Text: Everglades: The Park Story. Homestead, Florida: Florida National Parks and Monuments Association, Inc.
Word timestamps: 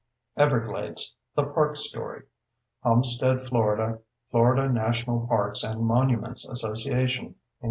Everglades: 0.35 1.13
The 1.35 1.45
Park 1.45 1.75
Story. 1.75 2.23
Homestead, 2.81 3.39
Florida: 3.43 3.99
Florida 4.31 4.67
National 4.67 5.27
Parks 5.27 5.63
and 5.63 5.81
Monuments 5.85 6.49
Association, 6.49 7.25
Inc. 7.35 7.35